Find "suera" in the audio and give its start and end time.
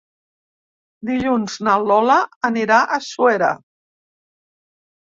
3.13-3.53